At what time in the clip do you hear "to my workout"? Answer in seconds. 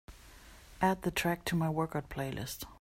1.45-2.09